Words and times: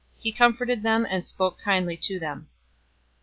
He 0.17 0.31
comforted 0.31 0.81
them, 0.81 1.05
and 1.07 1.27
spoke 1.27 1.61
kindly 1.61 1.95
to 1.97 2.17
them. 2.17 2.47